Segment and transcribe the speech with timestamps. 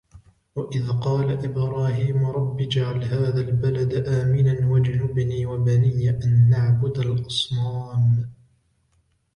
[0.55, 8.31] وَإِذْ قَالَ إِبْرَاهِيمُ رَبِّ اجْعَلْ هَذَا الْبَلَدَ آمِنًا وَاجْنُبْنِي وَبَنِيَّ أَنْ نَعْبُدَ الْأَصْنَامَ